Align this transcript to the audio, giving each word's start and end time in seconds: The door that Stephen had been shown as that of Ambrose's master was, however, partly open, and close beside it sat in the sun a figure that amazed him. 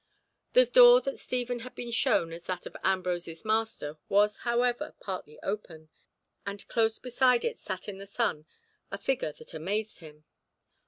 The 0.53 0.65
door 0.65 0.99
that 1.01 1.19
Stephen 1.19 1.59
had 1.59 1.75
been 1.75 1.91
shown 1.91 2.33
as 2.33 2.45
that 2.47 2.65
of 2.65 2.75
Ambrose's 2.83 3.45
master 3.45 3.99
was, 4.09 4.39
however, 4.39 4.95
partly 4.99 5.39
open, 5.43 5.89
and 6.43 6.67
close 6.69 6.97
beside 6.97 7.45
it 7.45 7.59
sat 7.59 7.87
in 7.87 7.99
the 7.99 8.07
sun 8.07 8.47
a 8.89 8.97
figure 8.97 9.33
that 9.33 9.53
amazed 9.53 9.99
him. 9.99 10.23